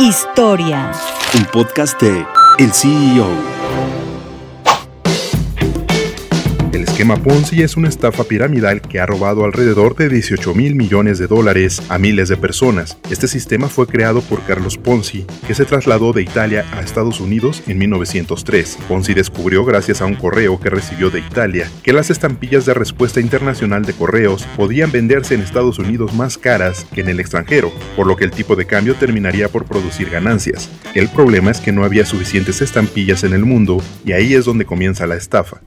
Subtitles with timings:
[0.00, 0.90] Historia.
[1.34, 2.26] Un podcast de
[2.58, 3.63] El CEO.
[6.74, 11.20] El esquema Ponzi es una estafa piramidal que ha robado alrededor de 18 mil millones
[11.20, 12.98] de dólares a miles de personas.
[13.12, 17.62] Este sistema fue creado por Carlos Ponzi, que se trasladó de Italia a Estados Unidos
[17.68, 18.78] en 1903.
[18.88, 23.20] Ponzi descubrió gracias a un correo que recibió de Italia que las estampillas de respuesta
[23.20, 28.08] internacional de correos podían venderse en Estados Unidos más caras que en el extranjero, por
[28.08, 30.68] lo que el tipo de cambio terminaría por producir ganancias.
[30.96, 34.64] El problema es que no había suficientes estampillas en el mundo y ahí es donde
[34.64, 35.60] comienza la estafa.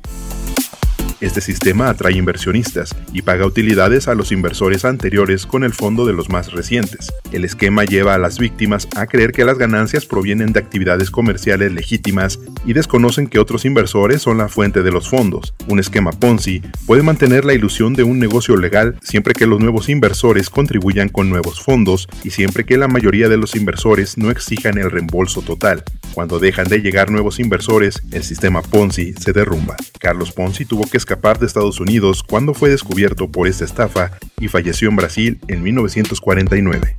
[1.19, 6.13] Este sistema atrae inversionistas y paga utilidades a los inversores anteriores con el fondo de
[6.13, 7.11] los más recientes.
[7.31, 11.71] El esquema lleva a las víctimas a creer que las ganancias provienen de actividades comerciales
[11.71, 15.55] legítimas y desconocen que otros inversores son la fuente de los fondos.
[15.67, 19.89] Un esquema Ponzi puede mantener la ilusión de un negocio legal siempre que los nuevos
[19.89, 24.77] inversores contribuyan con nuevos fondos y siempre que la mayoría de los inversores no exijan
[24.77, 25.83] el reembolso total.
[26.13, 29.75] Cuando dejan de llegar nuevos inversores, el sistema Ponzi se derrumba.
[29.99, 34.49] Carlos Ponzi tuvo que escapar de Estados Unidos cuando fue descubierto por esta estafa y
[34.49, 36.97] falleció en Brasil en 1949.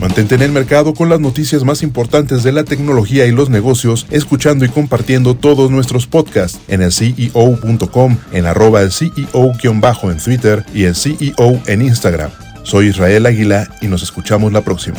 [0.00, 4.06] Mantente en el mercado con las noticias más importantes de la tecnología y los negocios,
[4.10, 10.64] escuchando y compartiendo todos nuestros podcasts en el CEO.com, en arroba el CEO-bajo en Twitter
[10.72, 12.30] y el CEO en Instagram.
[12.62, 14.98] Soy Israel Águila y nos escuchamos la próxima.